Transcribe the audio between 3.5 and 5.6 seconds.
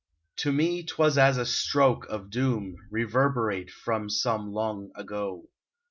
from some long ago.